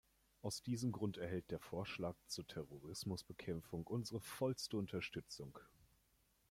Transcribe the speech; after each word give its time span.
Aus 0.41 0.63
diesem 0.63 0.91
Grund 0.91 1.17
erhält 1.17 1.51
der 1.51 1.59
Vorschlag 1.59 2.15
zur 2.25 2.47
Terrorismusbekämpfung 2.47 3.85
unsere 3.85 4.19
vollste 4.19 4.77
Unterstützung. 4.77 5.59